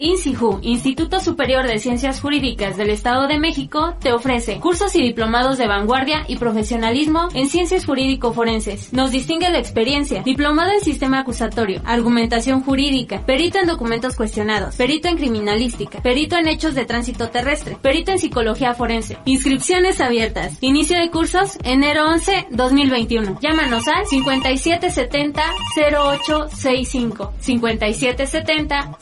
[0.00, 5.58] INSIJU, Instituto Superior de Ciencias Jurídicas del Estado de México, te ofrece cursos y diplomados
[5.58, 8.92] de vanguardia y profesionalismo en ciencias jurídico-forenses.
[8.92, 15.08] Nos distingue la experiencia, diplomado en sistema acusatorio, argumentación jurídica, perito en documentos cuestionados, perito
[15.08, 19.18] en criminalística, perito en hechos de tránsito terrestre, perito en psicología forense.
[19.24, 20.58] Inscripciones abiertas.
[20.60, 23.38] Inicio de cursos enero 11 2021.
[23.40, 25.42] Llámanos al 5770
[25.76, 27.32] 0865.
[27.40, 28.98] 5770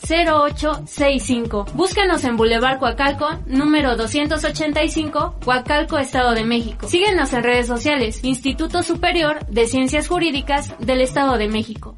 [0.67, 1.65] 0865.
[1.73, 6.87] Búscanos en Boulevard Coacalco, número 285, Coacalco, Estado de México.
[6.87, 11.95] Síguenos en redes sociales, Instituto Superior de Ciencias Jurídicas del Estado de México.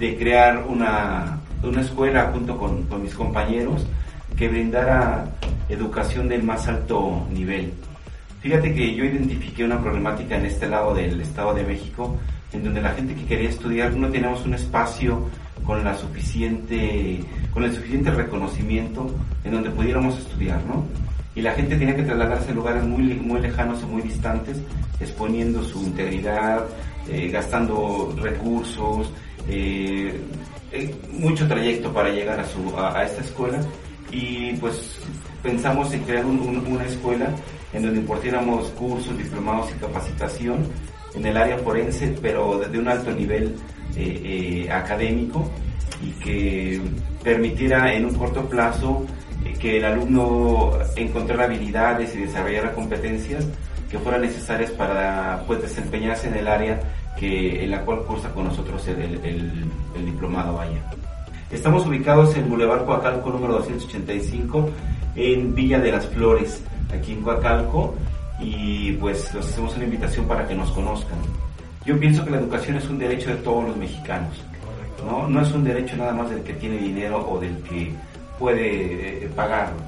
[0.00, 3.86] De crear una, una escuela junto con, con mis compañeros
[4.36, 5.26] que brindara
[5.68, 7.72] educación del más alto nivel.
[8.40, 12.16] Fíjate que yo identifiqué una problemática en este lado del Estado de México,
[12.52, 15.28] en donde la gente que quería estudiar no teníamos un espacio
[15.64, 17.20] con la suficiente,
[17.52, 20.84] con el suficiente reconocimiento en donde pudiéramos estudiar, ¿no?
[21.34, 24.60] Y la gente tenía que trasladarse a lugares muy, muy lejanos y muy distantes,
[24.98, 26.64] exponiendo su integridad,
[27.08, 29.12] eh, gastando recursos,
[29.48, 30.20] eh,
[31.12, 33.60] mucho trayecto para llegar a, su, a, a, esta escuela
[34.12, 34.98] y pues
[35.42, 37.28] pensamos en crear un, un, una escuela
[37.72, 40.66] en donde impartiéramos cursos, diplomados y capacitación
[41.14, 43.54] en el área forense, pero de un alto nivel
[43.96, 45.50] eh, eh, académico
[46.02, 46.80] y que
[47.22, 49.04] permitiera en un corto plazo
[49.44, 53.46] eh, que el alumno encontrara habilidades y desarrollara competencias
[53.90, 56.80] que fueran necesarias para pues, desempeñarse en el área
[57.20, 59.64] que, en la cual cursa con nosotros el, el,
[59.94, 60.80] el diplomado vaya.
[61.50, 64.70] Estamos ubicados en Boulevard Coacalco número 285
[65.16, 67.94] en Villa de las Flores, aquí en Coacalco,
[68.40, 71.18] y pues les hacemos una invitación para que nos conozcan.
[71.84, 74.42] Yo pienso que la educación es un derecho de todos los mexicanos,
[75.04, 75.28] ¿no?
[75.28, 77.92] No es un derecho nada más del que tiene dinero o del que
[78.38, 79.78] puede eh, pagarlo.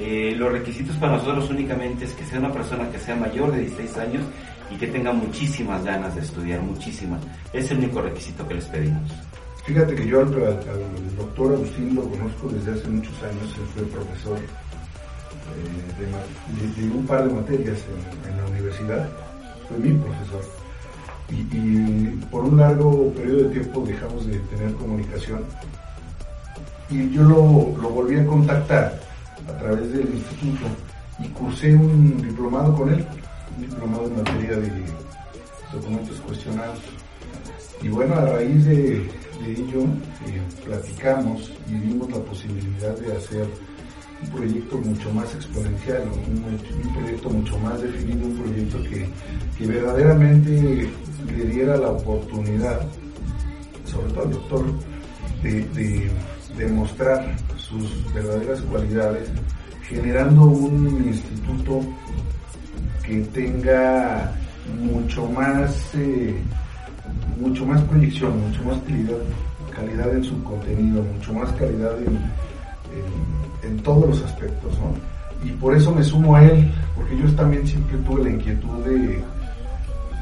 [0.00, 3.60] Eh, los requisitos para nosotros únicamente es que sea una persona que sea mayor de
[3.60, 4.22] 16 años
[4.70, 7.20] y que tenga muchísimas ganas de estudiar, muchísimas.
[7.52, 9.10] Es el único requisito que les pedimos.
[9.64, 10.30] Fíjate que yo al,
[11.16, 14.46] doctor Agustín lo conozco desde hace muchos años, él fue profesor eh,
[16.80, 17.78] de, un par de materias
[18.28, 19.08] en, la universidad,
[19.68, 20.42] fue mi profesor.
[21.30, 25.44] Y, por un largo periodo de tiempo dejamos de tener comunicación
[26.90, 27.40] y yo lo,
[27.90, 29.00] volví a contactar
[29.48, 30.66] a través del instituto
[31.20, 33.06] y cursé un diplomado con él,
[33.58, 34.70] diplomado en materia de
[35.72, 36.80] documentos cuestionados.
[37.82, 39.08] Y bueno, a raíz de,
[39.46, 39.84] ello
[40.26, 43.46] eh, platicamos y vimos la posibilidad de hacer
[44.22, 49.08] un proyecto mucho más exponencial, un, proyecto mucho más definido, un proyecto que,
[49.56, 50.90] que verdaderamente
[51.34, 52.86] le diera la oportunidad,
[53.86, 54.64] sobre todo al doctor,
[55.42, 56.10] de, de
[56.58, 59.30] demostrar sus verdaderas cualidades,
[59.88, 61.80] generando un instituto
[63.04, 64.32] que tenga
[64.78, 66.34] mucho más, eh,
[67.38, 69.18] mucho más proyección, mucho más calidad,
[69.74, 72.18] calidad en su contenido, mucho más calidad en,
[73.62, 74.94] en, todos los aspectos, ¿no?
[75.48, 79.22] Y por eso me sumo a él, porque yo también siempre tuve la inquietud de,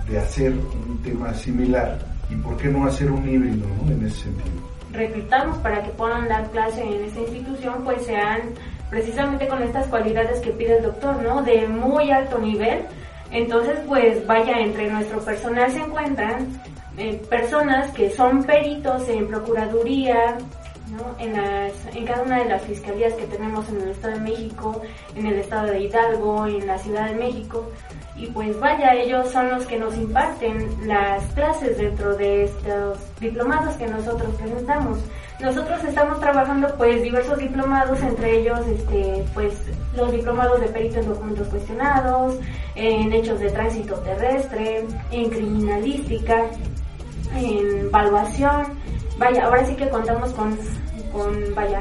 [0.08, 0.52] de hacer
[0.88, 1.98] un tema similar
[2.30, 3.90] y por qué no hacer un híbrido, ¿no?
[3.92, 8.40] En ese sentido reclutamos para que puedan dar clase en esta institución, pues sean
[8.90, 11.42] precisamente con estas cualidades que pide el doctor, ¿no?
[11.42, 12.84] De muy alto nivel.
[13.30, 16.48] Entonces, pues vaya, entre nuestro personal se encuentran
[16.96, 20.38] eh, personas que son peritos en procuraduría,
[20.90, 21.14] ¿no?
[21.18, 24.82] En, las, en cada una de las fiscalías que tenemos en el Estado de México,
[25.14, 27.70] en el Estado de Hidalgo, en la Ciudad de México.
[28.16, 33.76] Y pues vaya, ellos son los que nos imparten las clases dentro de estos diplomados
[33.76, 34.98] que nosotros presentamos.
[35.40, 39.54] Nosotros estamos trabajando pues diversos diplomados, entre ellos este pues
[39.96, 42.36] los diplomados de perito en documentos cuestionados,
[42.74, 46.44] en hechos de tránsito terrestre, en criminalística,
[47.36, 48.77] en evaluación.
[49.18, 50.56] Vaya, ahora sí que contamos con,
[51.12, 51.80] con vaya,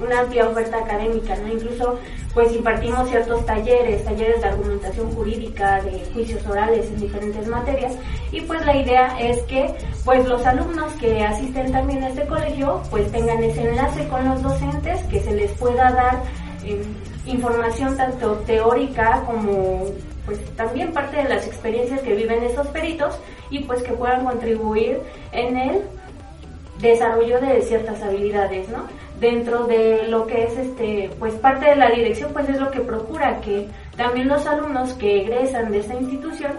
[0.00, 1.52] una amplia oferta académica, ¿no?
[1.52, 1.98] Incluso
[2.32, 7.94] pues impartimos ciertos talleres, talleres de argumentación jurídica, de juicios orales en diferentes materias
[8.32, 9.72] y pues la idea es que
[10.04, 14.42] pues los alumnos que asisten también a este colegio pues tengan ese enlace con los
[14.42, 16.22] docentes, que se les pueda dar
[16.64, 16.82] eh,
[17.26, 19.84] información tanto teórica como
[20.26, 23.16] pues también parte de las experiencias que viven estos peritos
[23.50, 25.00] y pues que puedan contribuir
[25.32, 25.82] en el
[26.80, 28.86] desarrollo de ciertas habilidades, ¿no?
[29.20, 32.80] Dentro de lo que es este, pues parte de la dirección, pues es lo que
[32.80, 36.52] procura que también los alumnos que egresan de esta institución,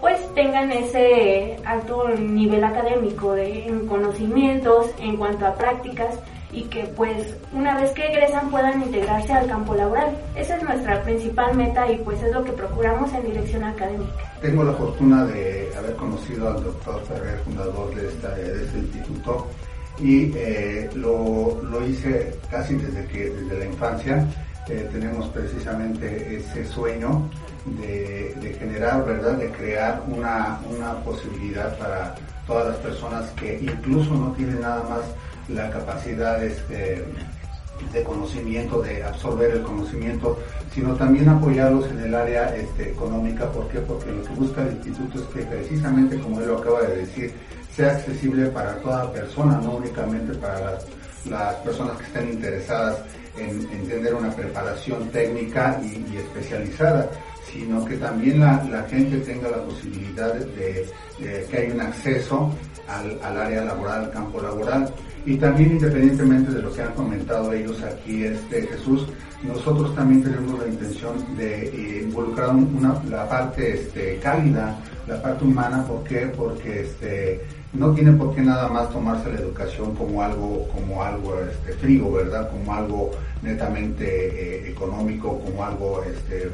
[0.00, 6.18] pues tengan ese alto nivel académico de, en conocimientos, en cuanto a prácticas
[6.52, 10.16] y que pues una vez que egresan puedan integrarse al campo laboral.
[10.34, 14.12] Esa es nuestra principal meta y pues es lo que procuramos en dirección académica.
[14.40, 19.46] Tengo la fortuna de haber conocido al doctor Ferrer, fundador de, de este instituto,
[19.98, 24.26] y eh, lo, lo, hice casi desde que desde la infancia.
[24.68, 27.28] Eh, tenemos precisamente ese sueño
[27.64, 29.32] de, de, generar, ¿verdad?
[29.32, 32.14] De crear una, una posibilidad para
[32.46, 35.00] todas las personas que incluso no tienen nada más
[35.54, 37.04] la capacidad este,
[37.92, 40.38] de conocimiento, de absorber el conocimiento,
[40.74, 43.50] sino también apoyarlos en el área este, económica.
[43.50, 43.80] ¿Por qué?
[43.80, 47.32] Porque lo que busca el instituto es que precisamente, como él lo acaba de decir,
[47.74, 50.78] sea accesible para toda persona, no únicamente para
[51.28, 52.98] las, personas que estén interesadas
[53.36, 57.08] en, en tener una preparación técnica y, especializada,
[57.52, 60.88] sino que también la, gente tenga la posibilidad de,
[61.18, 62.50] que haya un acceso
[62.88, 64.92] al, área laboral, al campo laboral.
[65.26, 69.06] Y también independientemente de lo que han comentado ellos aquí, este Jesús,
[69.42, 72.54] nosotros también tenemos la intención de eh, involucrar
[73.08, 76.30] la parte este, cálida, la parte humana, ¿por qué?
[76.36, 77.40] Porque este,
[77.72, 82.12] no tiene por qué nada más tomarse la educación como algo, como algo este, frío,
[82.12, 82.50] ¿verdad?
[82.50, 83.10] Como algo
[83.42, 86.50] netamente eh, económico, como algo este,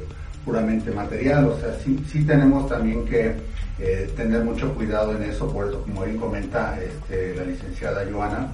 [0.46, 1.48] puramente material.
[1.48, 3.34] O sea, sí, sí tenemos también que
[3.78, 8.50] eh, tener mucho cuidado en eso, por eso, como bien comenta este, la licenciada Joana,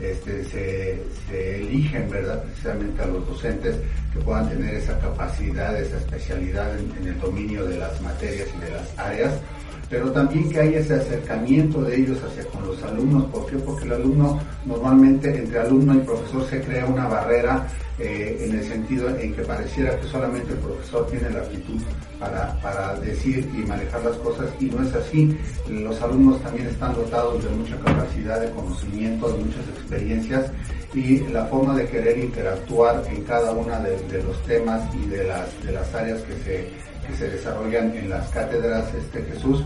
[0.00, 2.42] este, se, eligen, ¿verdad?
[2.42, 3.76] Precisamente a los docentes
[4.12, 8.70] que puedan tener esa capacidad, esa especialidad en el dominio de las materias y de
[8.70, 9.34] las áreas
[9.88, 13.24] pero también que haya ese acercamiento de ellos hacia con los alumnos.
[13.26, 13.56] ¿Por qué?
[13.56, 17.66] Porque el alumno, normalmente entre alumno y profesor se crea una barrera
[17.98, 21.80] eh, en el sentido en que pareciera que solamente el profesor tiene la aptitud
[22.18, 25.36] para, para decir y manejar las cosas y no es así.
[25.68, 30.50] Los alumnos también están dotados de mucha capacidad de conocimiento, de muchas experiencias
[30.92, 35.24] y la forma de querer interactuar en cada una de, de los temas y de
[35.24, 39.64] las, de las áreas que se que se desarrollan en las cátedras este, Jesús,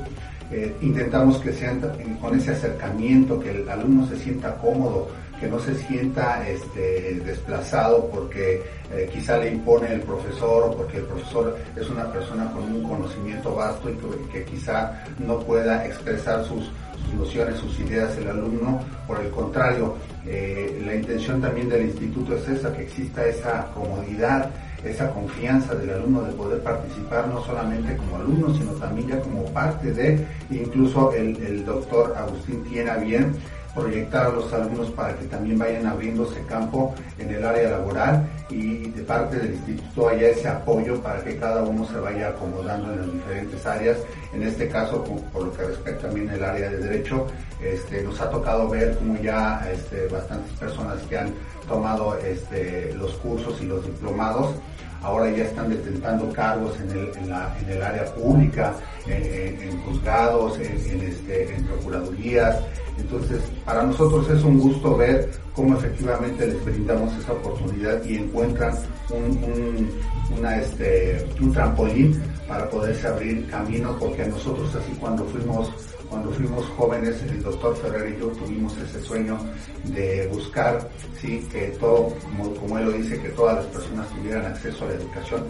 [0.50, 1.81] eh, intentamos que sean
[2.20, 5.08] con ese acercamiento, que el alumno se sienta cómodo,
[5.38, 8.62] que no se sienta este, desplazado porque
[8.93, 12.82] eh, quizá le impone el profesor o porque el profesor es una persona con un
[12.82, 13.96] conocimiento vasto y
[14.32, 16.64] que, quizá no pueda expresar sus,
[17.05, 18.81] sus, nociones, sus ideas el alumno.
[19.06, 19.96] Por el contrario,
[20.26, 24.50] eh, la intención también del instituto es esa, que exista esa comodidad
[24.85, 29.45] esa confianza del alumno de poder participar no solamente como alumno, sino también ya como
[29.47, 33.33] parte de, incluso el, doctor Agustín tiene bien
[33.79, 38.91] proyectar a los alumnos para que también vayan abriéndose campo en el área laboral y
[38.91, 43.01] de parte del instituto haya ese apoyo para que cada uno se vaya acomodando en
[43.01, 43.99] las diferentes áreas.
[44.32, 47.27] En este caso, por lo que respecta también el área de derecho,
[47.63, 51.32] este, nos ha tocado ver como ya este, bastantes personas que han
[51.69, 54.55] tomado este, los cursos y los diplomados
[55.03, 58.75] ahora ya están detentando cargos en el, área pública,
[59.06, 62.56] en, juzgados, en procuradurías.
[62.98, 68.74] Entonces, para nosotros es un gusto ver cómo efectivamente les brindamos esa oportunidad y encuentran
[69.10, 69.88] un,
[70.36, 75.70] una, este, un trampolín para poderse abrir camino, porque nosotros así cuando fuimos
[76.08, 79.38] cuando fuimos jóvenes, el doctor Ferrer y yo tuvimos ese sueño
[79.84, 80.88] de buscar,
[81.20, 82.15] sí, que todo,
[82.60, 85.44] como, él lo dice, que todas las personas tuvieran acceso a la educación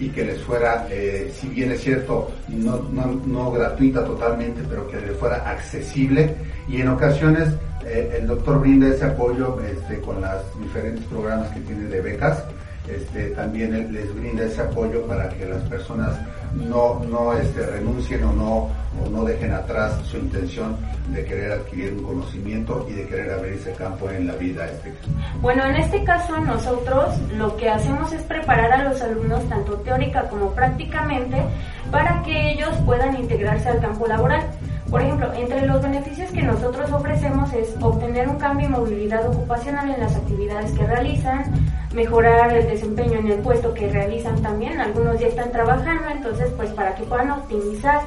[0.00, 4.88] y que les fuera, eh, si bien es cierto, no, no, no, gratuita totalmente, pero
[4.88, 6.34] que les fuera accesible
[6.68, 7.48] y en ocasiones
[7.84, 12.44] eh, el doctor brinda ese apoyo este, con los diferentes programas que tiene de becas.
[12.88, 16.18] Este, también les brinda ese apoyo para que las personas
[16.54, 18.70] no, no este, renuncien o no,
[19.04, 20.76] o no dejen atrás su intención
[21.08, 24.66] de querer adquirir un conocimiento y de querer abrirse campo en la vida.
[24.66, 24.92] Este.
[25.40, 30.28] Bueno, en este caso nosotros lo que hacemos es preparar a los alumnos tanto teórica
[30.28, 31.42] como prácticamente
[31.90, 34.42] para que ellos puedan integrarse al campo laboral.
[34.90, 39.90] Por ejemplo, entre los beneficios que nosotros ofrecemos es obtener un cambio y movilidad ocupacional
[39.90, 41.44] en las actividades que realizan,
[41.92, 46.70] mejorar el desempeño en el puesto que realizan también, algunos ya están trabajando, entonces pues
[46.70, 48.02] para que puedan optimizar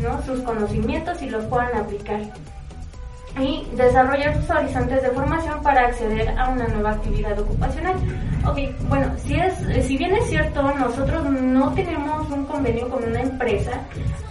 [0.00, 0.22] ¿no?
[0.22, 2.20] sus conocimientos y los puedan aplicar
[3.38, 7.94] y desarrollar sus horizontes de formación para acceder a una nueva actividad ocupacional.
[8.46, 8.58] Ok,
[8.88, 13.72] bueno, si, es, si bien es cierto, nosotros no tenemos un convenio con una empresa,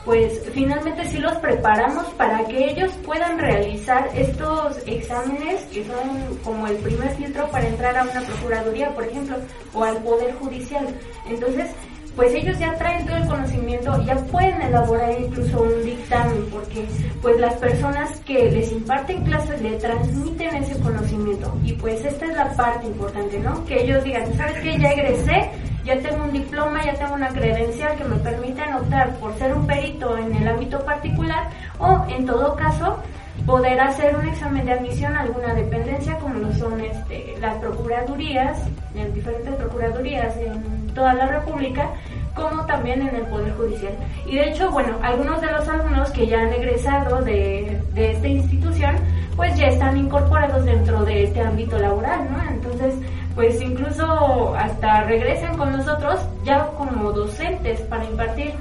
[0.03, 6.67] pues finalmente sí los preparamos para que ellos puedan realizar estos exámenes que son como
[6.67, 9.37] el primer filtro para entrar a una procuraduría, por ejemplo,
[9.73, 10.87] o al Poder Judicial.
[11.27, 11.69] Entonces,
[12.19, 16.85] pues ellos ya traen todo el conocimiento, ya pueden elaborar incluso un dictamen, porque
[17.21, 21.57] pues las personas que les imparten clases le transmiten ese conocimiento.
[21.63, 23.63] Y pues esta es la parte importante, ¿no?
[23.63, 24.77] Que ellos digan, ¿sabes qué?
[24.77, 25.49] Ya egresé,
[25.85, 29.65] ya tengo un diploma, ya tengo una credencial que me permite optar por ser un
[29.65, 33.01] perito en el ámbito particular o en todo caso
[33.49, 38.61] poder hacer un examen de admisión a alguna dependencia como lo son este, las procuradurías,
[38.93, 41.89] en diferentes procuradurías en toda la República,
[42.35, 43.93] como también en el Poder Judicial.
[44.27, 48.27] Y de hecho, bueno, algunos de los alumnos que ya han egresado de, de esta
[48.27, 48.95] institución,
[49.35, 52.51] pues ya están incorporados dentro de este ámbito laboral, ¿no?
[52.51, 52.93] Entonces,
[53.33, 58.51] pues incluso hasta regresan con nosotros ya como docentes para impartir,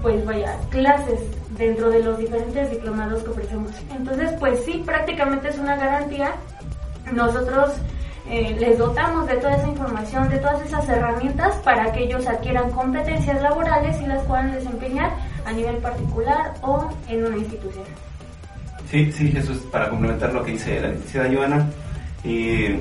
[0.00, 1.20] pues vaya, clases
[1.56, 3.70] dentro de los diferentes diplomados que ofrecemos.
[3.96, 6.32] Entonces, pues sí, prácticamente es una garantía.
[7.12, 7.72] Nosotros
[8.28, 12.70] eh, les dotamos de toda esa información, de todas esas herramientas para que ellos adquieran
[12.70, 15.12] competencias laborales y las puedan desempeñar
[15.44, 17.84] a nivel particular o en una institución.
[18.90, 21.70] Sí, sí, Jesús, para complementar lo que dice la licenciada Joana,
[22.24, 22.80] eh,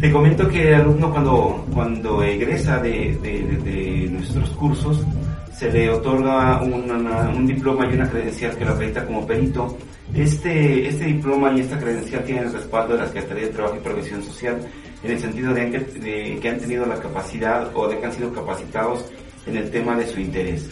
[0.00, 5.04] te comento que el alumno cuando, cuando egresa de, de nuestros cursos,
[5.58, 9.76] se le otorga un diploma y una credencial que lo acredita como perito.
[10.14, 13.80] Este, este diploma y esta credencial tienen el respaldo de la Secretaría de Trabajo y
[13.80, 14.60] Previsión Social
[15.02, 15.70] en el sentido de
[16.40, 19.04] que, han tenido la capacidad o de que han sido capacitados
[19.46, 20.68] en el tema de su interés.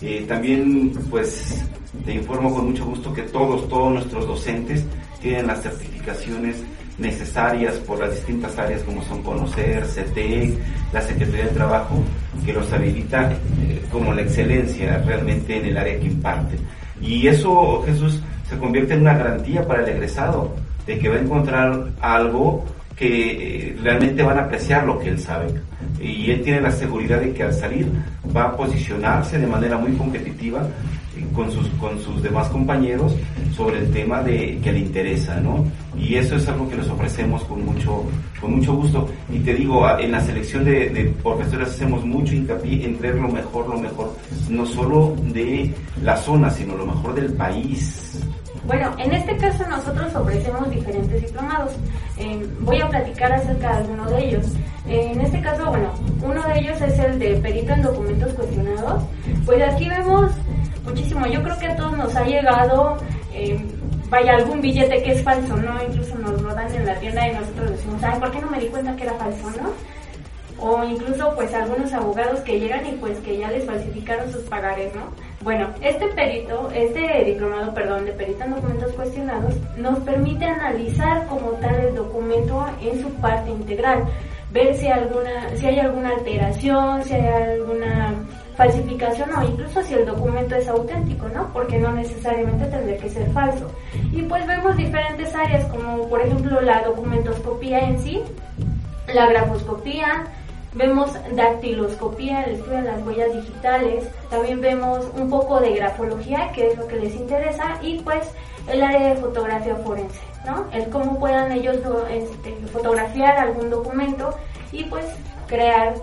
[0.00, 1.64] Eh, también, pues,
[2.04, 4.84] te informo con mucho gusto que todos, todos nuestros docentes
[5.20, 6.62] tienen las certificaciones
[6.98, 10.58] necesarias por las distintas áreas como son conocer, CTE,
[10.92, 12.02] la Secretaría de Trabajo,
[12.44, 16.56] que los habilita eh, como la excelencia realmente en el área que imparte.
[17.00, 20.54] Y eso, Jesús, se convierte en una garantía para el egresado,
[20.86, 22.64] de que va a encontrar algo
[22.96, 25.48] que eh, realmente van a apreciar lo que él sabe.
[26.00, 27.88] Y él tiene la seguridad de que al salir
[28.36, 30.66] va a posicionarse de manera muy competitiva
[31.34, 33.14] con sus, con sus demás compañeros
[33.56, 35.64] sobre el tema de, que le interesa, ¿no?
[35.98, 38.04] Y eso es algo que les ofrecemos con mucho,
[38.40, 39.08] con mucho gusto.
[39.32, 41.14] Y te digo, en la selección de, de
[41.62, 44.14] hacemos mucho hincapié en traer lo mejor, lo mejor,
[44.48, 48.20] no solo de la zona, sino lo mejor del país.
[48.64, 51.72] Bueno, en este caso nosotros ofrecemos diferentes diplomados.
[52.18, 54.46] Eh, voy a platicar acerca de alguno de ellos.
[54.86, 55.92] en este caso, bueno,
[56.22, 59.02] uno de ellos es el de perito en documentos cuestionados.
[59.46, 60.32] Pues aquí vemos
[60.88, 61.26] muchísimo.
[61.26, 62.96] Yo creo que a todos nos ha llegado,
[63.32, 63.58] eh,
[64.08, 65.82] vaya, algún billete que es falso, ¿no?
[65.82, 68.60] Incluso nos lo dan en la tienda y nosotros decimos, ay, ¿por qué no me
[68.60, 69.72] di cuenta que era falso, no?
[70.60, 74.92] O incluso, pues, algunos abogados que llegan y pues que ya les falsificaron sus pagares,
[74.94, 75.02] ¿no?
[75.42, 81.52] Bueno, este perito, este diplomado, perdón, de perito en documentos cuestionados, nos permite analizar como
[81.52, 84.02] tal el documento en su parte integral,
[84.50, 88.14] ver si, alguna, si hay alguna alteración, si hay alguna
[88.58, 91.48] falsificación o incluso si el documento es auténtico, ¿no?
[91.52, 93.70] Porque no necesariamente tendría que ser falso.
[94.12, 98.20] Y pues vemos diferentes áreas como por ejemplo la documentoscopía en sí,
[99.14, 100.24] la grafoscopía,
[100.74, 106.66] vemos dactiloscopía, el estudio de las huellas digitales, también vemos un poco de grafología, que
[106.66, 108.28] es lo que les interesa, y pues
[108.66, 110.66] el área de fotografía forense, ¿no?
[110.72, 111.76] El cómo puedan ellos
[112.10, 114.34] este, fotografiar algún documento
[114.72, 115.06] y pues
[115.46, 115.94] crear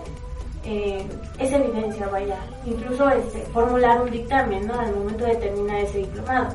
[0.66, 1.06] eh,
[1.38, 4.78] esa evidencia, vaya, incluso este, formular un dictamen, ¿no?
[4.78, 6.48] Al momento de terminar ese diplomado.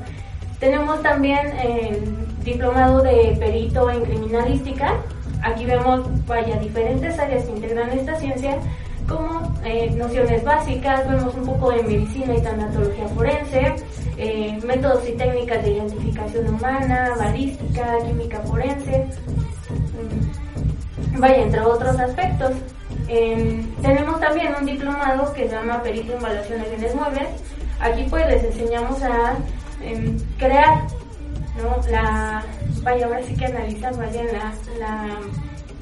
[0.59, 4.93] Tenemos también el diplomado de perito en criminalística.
[5.43, 8.59] Aquí vemos, vaya, diferentes áreas que integran esta ciencia,
[9.07, 13.75] como eh, nociones básicas, vemos un poco de medicina y tanatología forense,
[14.17, 19.07] eh, métodos y técnicas de identificación humana, balística, química forense,
[21.13, 22.51] mm, vaya, entre otros aspectos.
[23.07, 27.27] Em, tenemos también un diplomado que se llama Perito en Evaluación de Bienes Muebles.
[27.79, 29.35] Aquí pues les enseñamos a
[29.83, 30.83] em, crear,
[31.57, 31.81] ¿no?
[31.89, 32.43] La,
[32.83, 35.07] vaya, ahora sí que analizar vaya, la, la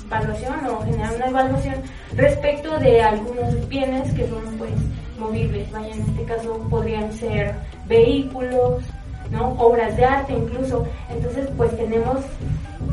[0.06, 1.76] evaluación o generar una evaluación
[2.16, 4.72] respecto de algunos bienes que son pues
[5.20, 5.70] movibles.
[5.72, 7.54] Vaya, en este caso podrían ser
[7.88, 8.84] vehículos,
[9.32, 9.50] ¿no?
[9.60, 10.88] Obras de arte incluso.
[11.10, 12.18] Entonces, pues tenemos,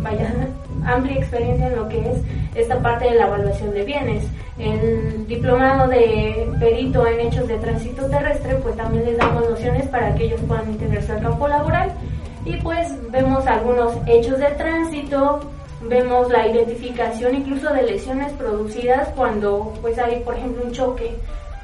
[0.06, 0.32] vaya,
[0.84, 2.18] amplia experiencia en lo que es
[2.54, 4.25] esta parte de la evaluación de bienes.
[4.58, 10.14] El diplomado de perito en hechos de tránsito terrestre, pues también les damos nociones para
[10.14, 11.90] que ellos puedan integrarse al campo laboral.
[12.44, 15.40] Y pues vemos algunos hechos de tránsito,
[15.82, 21.16] vemos la identificación incluso de lesiones producidas cuando pues hay por ejemplo un choque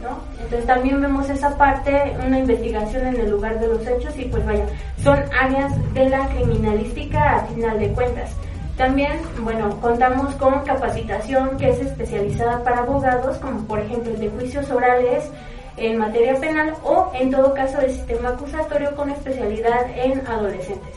[0.03, 0.19] ¿no?
[0.43, 4.45] Entonces también vemos esa parte, una investigación en el lugar de los hechos y pues
[4.45, 4.67] vaya,
[5.03, 8.31] son áreas de la criminalística a final de cuentas.
[8.77, 14.31] También, bueno, contamos con capacitación que es especializada para abogados, como por ejemplo el de
[14.31, 15.31] juicios orales
[15.77, 20.95] en materia penal o en todo caso de sistema acusatorio con especialidad en adolescentes.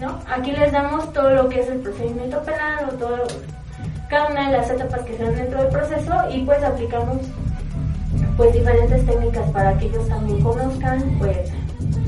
[0.00, 0.20] ¿no?
[0.28, 3.24] Aquí les damos todo lo que es el procedimiento penal o todo,
[4.08, 7.18] cada una de las etapas que se dan dentro del proceso y pues aplicamos
[8.36, 11.50] pues diferentes técnicas para que ellos también conozcan pues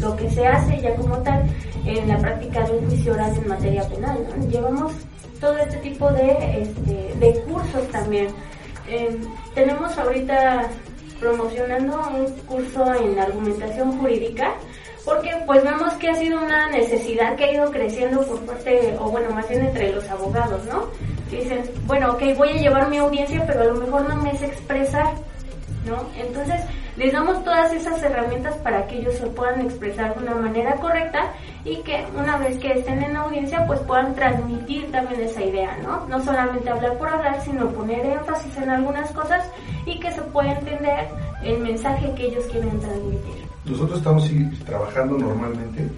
[0.00, 1.42] lo que se hace ya como tal
[1.84, 4.18] en la práctica de un juicio oral en materia penal.
[4.50, 4.92] Llevamos
[5.40, 8.28] todo este tipo de, este, de cursos también.
[8.88, 9.20] Em,
[9.54, 10.68] tenemos ahorita
[11.20, 14.54] promocionando un curso en argumentación jurídica
[15.04, 19.10] porque pues vemos que ha sido una necesidad que ha ido creciendo por parte, o
[19.10, 20.84] bueno, más bien entre los abogados, ¿no?
[21.30, 24.42] Dicen, bueno, ok, voy a llevar mi audiencia, pero a lo mejor no me es
[24.42, 25.14] expresar
[26.16, 26.60] entonces,
[26.96, 31.32] les damos todas esas herramientas para que ellos se puedan expresar de una manera correcta
[31.64, 36.06] y que una vez que estén en audiencia, pues puedan transmitir también esa idea, ¿no?
[36.06, 39.48] No solamente hablar por hablar, sino poner énfasis en algunas cosas
[39.86, 41.08] y que se pueda entender
[41.42, 43.48] el mensaje que ellos quieren transmitir.
[43.64, 44.30] Nosotros estamos
[44.66, 45.88] trabajando normalmente,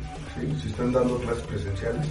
[0.61, 2.07] se están dando clases presenciales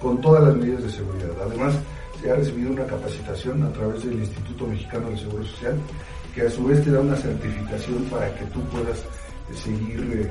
[0.00, 1.30] con todas las medidas de seguridad.
[1.44, 1.74] Además,
[2.20, 5.78] se ha recibido una capacitación a través del Instituto Mexicano del Seguro Social
[6.40, 10.30] que a su vez te da una certificación para que tú puedas eh, seguir eh,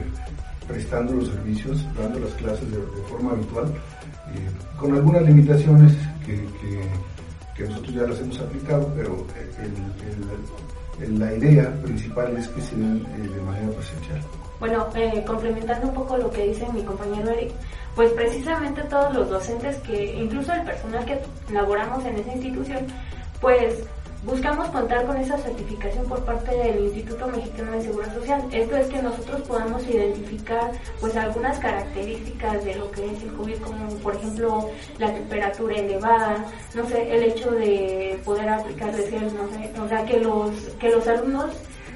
[0.68, 4.50] prestando los servicios, dando las clases de, forma habitual, eh,
[4.80, 5.94] con algunas limitaciones
[6.26, 6.40] que,
[7.64, 9.28] nosotros ya las hemos aplicado, pero
[11.10, 14.22] la idea principal es que se den de manera presencial.
[14.62, 14.88] Bueno,
[15.28, 17.52] complementando un poco lo que dice mi compañero Eric,
[17.96, 21.20] pues precisamente todos los docentes que, incluso el personal que
[21.52, 22.88] laboramos en esa institución,
[23.42, 23.84] pues
[24.24, 28.44] Buscamos contar con esa certificación por parte del Instituto Mexicano de Seguridad Social.
[28.52, 33.58] Esto es que nosotros podamos identificar pues algunas características de lo que es el COVID,
[33.60, 39.72] como por ejemplo la temperatura elevada, no sé, el hecho de poder aplicar no sé,
[39.80, 41.52] o sea, que los, que los alumnos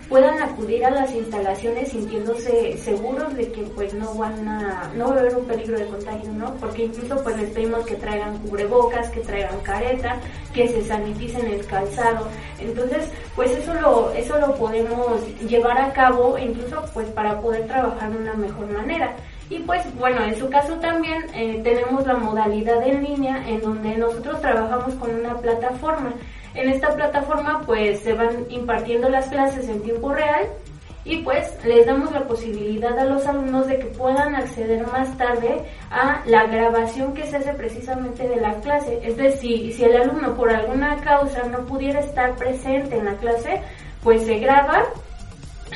[0.10, 5.16] puedan acudir a las instalaciones sintiéndose seguros de que pues no van a no va
[5.16, 6.54] a haber un peligro de contagio, ¿no?
[6.56, 10.18] Porque incluso pues les pedimos que traigan cubrebocas, que traigan careta,
[10.54, 12.28] que se saniticen el calzado.
[12.60, 18.12] Entonces, pues eso lo eso lo podemos llevar a cabo incluso pues para poder trabajar
[18.12, 19.16] de una mejor manera.
[19.50, 23.98] Y pues bueno, en su caso también eh, tenemos la modalidad en línea en donde
[23.98, 26.14] nosotros trabajamos con una plataforma.
[26.56, 30.48] En esta plataforma pues se van impartiendo las clases en tiempo real
[31.06, 35.66] y pues les damos la posibilidad a los alumnos de que puedan acceder más tarde
[35.92, 39.00] a la grabación que se hace precisamente de la clase.
[39.04, 43.62] Es decir, si el alumno por alguna causa no pudiera estar presente en la clase,
[44.02, 44.84] pues se graba,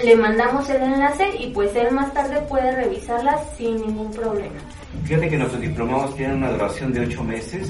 [0.01, 4.59] le mandamos el enlace y pues él más tarde puede revisarla sin ningún problema.
[5.03, 7.69] Fíjate que nuestros diplomados tienen una duración de 8 meses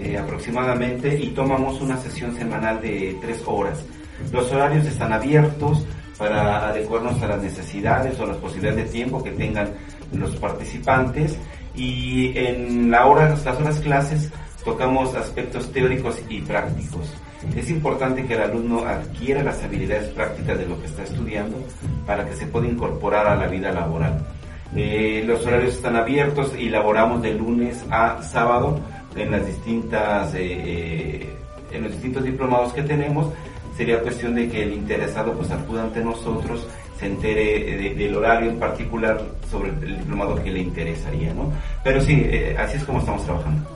[0.00, 3.84] eh, aproximadamente y tomamos una sesión semanal de tres horas.
[4.32, 5.84] Los horarios están abiertos
[6.18, 9.70] para adecuarnos a las necesidades o las posibilidades de tiempo que tengan
[10.12, 11.36] los participantes
[11.74, 14.30] y en la hora, las horas clases
[14.64, 17.14] tocamos aspectos teóricos y prácticos.
[17.56, 21.56] Es importante que el alumno adquiera las habilidades prácticas de lo que está estudiando
[22.04, 24.26] para que se pueda incorporar a la vida laboral.
[24.74, 28.80] Eh, los horarios están abiertos y laboramos de lunes a sábado
[29.16, 31.34] en las distintas eh, eh,
[31.70, 33.32] en los distintos diplomados que tenemos
[33.76, 36.66] sería cuestión de que el interesado pues acuda ante nosotros
[36.98, 41.52] se entere del horario en particular sobre el diplomado que le interesaría no
[41.84, 43.68] pero sí eh, así es como estamos trabajando.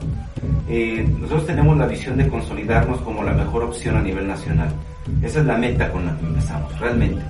[1.19, 4.69] Nosotros tenemos la visión de consolidarnos como la mejor opción a nivel nacional.
[5.21, 7.21] Esa es la meta con la que empezamos realmente.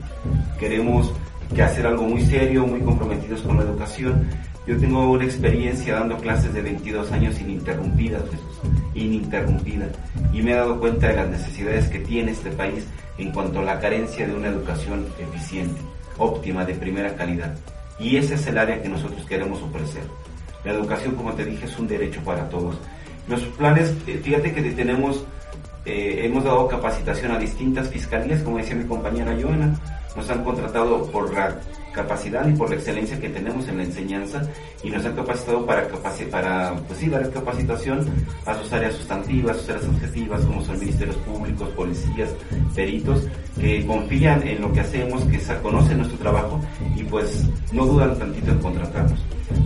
[0.60, 1.12] Queremos
[1.54, 4.28] que hacer algo muy serio muy comprometidos con la educación
[4.65, 9.88] yo tengo una experiencia dando clases de 22 años ininterrumpidas, Jesús, ininterrumpida,
[10.32, 12.86] y me he dado cuenta de las necesidades que tiene este país
[13.17, 15.82] en cuanto a la carencia de una educación eficiente,
[16.17, 17.54] óptima, de primera calidad.
[17.99, 20.04] Y ese es el área que nosotros queremos ofrecer.
[20.63, 22.78] La educación, como te dije, es un derecho para todos.
[23.28, 25.26] Los planes, eh, fíjate que tenemos,
[25.86, 29.76] eh, hemos dado capacitación a distintas fiscalías, como decía mi compañera Joana,
[30.15, 31.34] nos han contratado por
[31.93, 34.41] capacidad y por la excelencia que tenemos en la enseñanza
[34.84, 35.88] y nos han capacitado para,
[36.32, 38.06] para pues sí, dar capacitación
[38.45, 42.29] a sus áreas sustantivas, sus áreas objetivas, como son ministerios públicos, policías,
[42.75, 43.27] peritos,
[43.60, 46.60] que confían en lo que hacemos, que conocen nuestro trabajo
[46.95, 49.19] y pues no dudan tantito en contratarnos.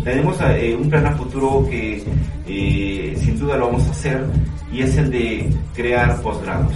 [0.04, 2.04] Tenemos eh, un plan a futuro que
[2.48, 4.26] eh, sin duda lo vamos a hacer
[4.72, 6.74] y es el de crear posgrados,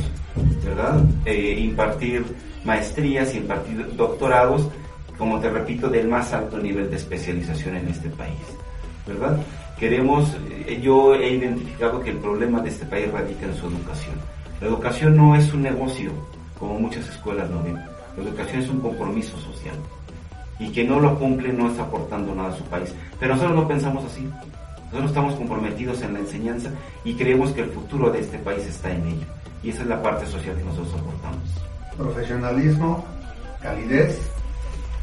[0.63, 1.03] ¿verdad?
[1.25, 2.23] Eh, impartir
[2.63, 4.69] maestrías impartir doctorados,
[5.21, 8.39] como te repito, del más alto nivel de especialización en este país,
[9.05, 9.37] ¿verdad?
[9.77, 10.35] Queremos,
[10.81, 14.15] yo he identificado que el problema de este país radica en su educación.
[14.59, 16.11] La educación no es un negocio,
[16.57, 17.75] como muchas escuelas lo ven.
[17.75, 19.75] La educación es un compromiso social
[20.57, 22.91] y que no lo cumple no está aportando nada a su país.
[23.19, 24.27] Pero nosotros no pensamos así.
[24.85, 26.71] Nosotros estamos comprometidos en la enseñanza
[27.03, 29.27] y creemos que el futuro de este país está en ello.
[29.61, 31.47] Y esa es la parte social que nosotros aportamos.
[31.95, 33.05] Profesionalismo,
[33.61, 34.30] calidez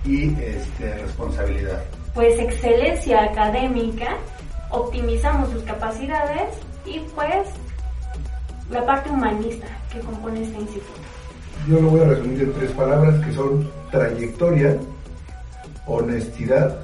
[0.09, 1.85] y este, responsabilidad.
[2.15, 4.17] Pues excelencia académica,
[4.71, 6.55] optimizamos sus capacidades
[6.87, 7.49] y pues
[8.71, 11.01] la parte humanista que compone este instituto.
[11.69, 14.79] Yo lo voy a resumir en tres palabras que son trayectoria,
[15.87, 16.79] honestidad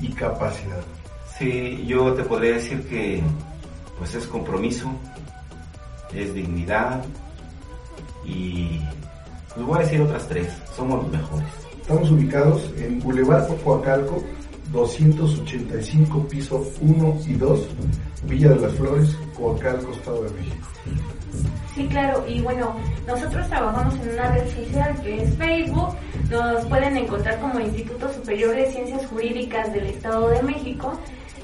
[0.00, 0.82] y capacidad.
[1.38, 3.22] Sí, yo te podría decir que
[3.98, 4.90] pues es compromiso,
[6.12, 7.04] es dignidad
[8.24, 8.80] y
[9.54, 11.69] pues voy a decir otras tres, somos los mejores.
[11.90, 14.22] Estamos ubicados en Boulevard Coacalco,
[14.70, 17.66] 285 piso 1 y 2,
[18.26, 20.68] Villa de las Flores, Coacalco, Estado de México.
[21.74, 22.76] Sí, claro, y bueno,
[23.08, 25.96] nosotros trabajamos en una red social que es Facebook,
[26.30, 30.92] nos pueden encontrar como Instituto Superior de Ciencias Jurídicas del Estado de México.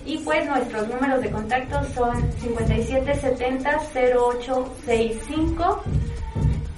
[0.04, 5.82] Y pues nuestros números de contacto son 5770 0865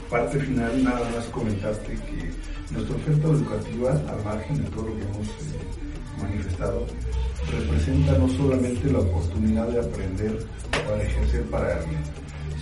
[0.09, 2.31] parte final nada más comentarte que
[2.73, 6.85] nuestra oferta educativa, al margen de todo lo que hemos eh, manifestado,
[7.49, 11.99] representa no solamente la oportunidad de aprender para ejercer para alguien,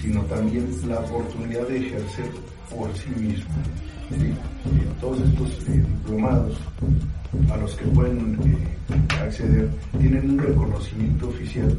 [0.01, 2.29] sino también la oportunidad de ejercer
[2.69, 3.49] por sí mismo.
[4.99, 6.57] Todos estos eh, diplomados
[7.51, 11.77] a los que pueden eh, acceder tienen un reconocimiento oficial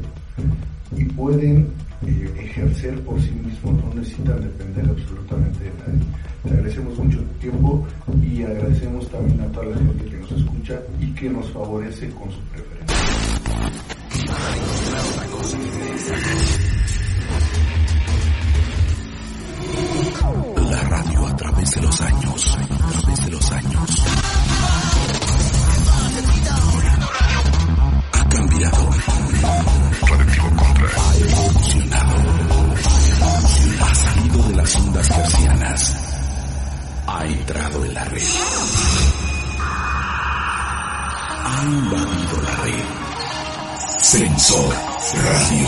[0.95, 1.67] y pueden
[2.05, 6.05] eh, ejercer por sí mismos, no necesitan depender absolutamente de nadie.
[6.45, 7.85] Le agradecemos mucho tiempo
[8.23, 12.31] y agradecemos también a toda la gente que nos escucha y que nos favorece con
[12.31, 12.80] su preferencia.
[20.69, 23.89] La radio a través de los años, a través de los años.
[28.13, 28.89] Ha cambiado.
[30.97, 32.15] Ha evolucionado.
[33.81, 35.95] Ha salido de las ondas persianas.
[37.07, 38.23] Ha entrado en la red.
[41.43, 43.00] Ha invadido la red.
[44.01, 44.73] Sensor
[45.13, 45.67] Radio.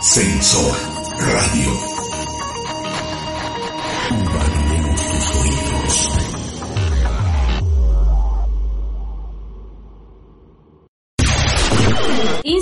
[0.00, 0.76] Sensor
[1.18, 1.72] Radio.
[4.10, 6.10] Invadiremos tus oídos.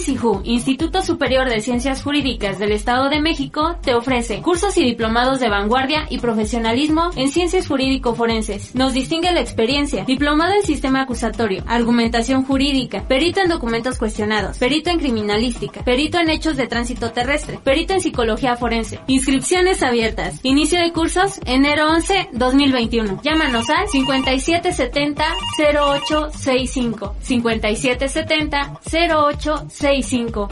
[0.04, 5.40] INSIJU, Instituto Superior de Ciencias Jurídicas del Estado de México, te ofrece cursos y diplomados
[5.40, 8.74] de vanguardia y profesionalismo en ciencias jurídico-forenses.
[8.74, 14.90] Nos distingue la experiencia, diplomado en sistema acusatorio, argumentación jurídica, perito en documentos cuestionados, perito
[14.90, 19.00] en criminalística, perito en hechos de tránsito terrestre, perito en psicología forense.
[19.06, 20.38] Inscripciones abiertas.
[20.42, 23.22] Inicio de cursos enero 11 2021.
[23.22, 25.24] Llámanos al 5770
[25.56, 29.93] 0865 5770 0865.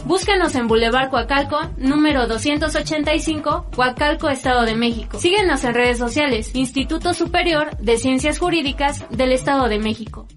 [0.04, 5.18] Búscanos en Boulevard Coacalco, número 285, Coacalco, Estado de México.
[5.18, 10.28] Síguenos en redes sociales, Instituto Superior de Ciencias Jurídicas del Estado de México.